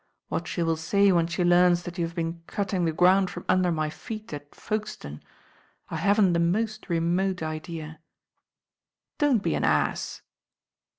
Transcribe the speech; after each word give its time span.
What 0.29 0.47
she 0.47 0.63
will 0.63 0.77
say 0.77 1.11
when 1.11 1.27
she 1.27 1.43
learns 1.43 1.83
that 1.83 1.99
you 1.99 2.05
have 2.07 2.15
been 2.15 2.41
cutting 2.47 2.85
the 2.85 2.91
ground 2.91 3.29
from 3.29 3.45
under 3.47 3.71
my 3.71 3.91
feet 3.91 4.33
at 4.33 4.55
Folkestone, 4.55 5.21
I 5.91 5.97
haven't 5.97 6.33
the 6.33 6.39
most 6.39 6.89
remote 6.89 7.43
idea." 7.43 7.99
"Don't 9.19 9.43
be 9.43 9.53
an 9.53 9.63
ass." 9.63 10.23